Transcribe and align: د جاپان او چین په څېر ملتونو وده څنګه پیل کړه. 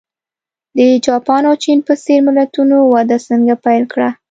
د 0.77 0.79
جاپان 1.07 1.41
او 1.49 1.55
چین 1.63 1.79
په 1.87 1.93
څېر 2.03 2.19
ملتونو 2.27 2.77
وده 2.93 3.17
څنګه 3.27 3.53
پیل 3.65 3.83
کړه. 3.93 4.09